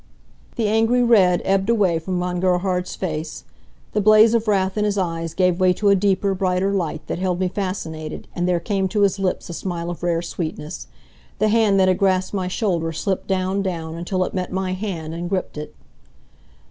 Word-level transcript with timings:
The 0.55 0.67
angry 0.67 1.03
red 1.03 1.43
ebbed 1.45 1.69
away 1.69 1.99
from 1.99 2.17
Von 2.19 2.39
Gerhard's 2.39 2.95
face. 2.95 3.43
The 3.93 4.01
blaze 4.01 4.33
of 4.33 4.47
wrath 4.47 4.75
in 4.75 4.83
his 4.83 4.97
eyes 4.97 5.35
gave 5.35 5.59
way 5.59 5.73
to 5.73 5.89
a 5.89 5.95
deeper, 5.95 6.33
brighter 6.33 6.73
light 6.73 7.05
that 7.05 7.19
held 7.19 7.39
me 7.39 7.47
fascinated, 7.47 8.27
and 8.35 8.47
there 8.47 8.59
came 8.59 8.87
to 8.87 9.01
his 9.01 9.19
lips 9.19 9.47
a 9.51 9.53
smile 9.53 9.91
of 9.91 10.01
rare 10.01 10.23
sweetness. 10.23 10.87
The 11.37 11.49
hand 11.49 11.79
that 11.79 11.87
had 11.87 11.99
grasped 11.99 12.33
my 12.33 12.47
shoulder 12.47 12.91
slipped 12.91 13.27
down, 13.27 13.61
down, 13.61 13.93
until 13.93 14.23
it 14.25 14.33
met 14.33 14.51
my 14.51 14.73
hand 14.73 15.13
and 15.13 15.29
gripped 15.29 15.55
it. 15.55 15.75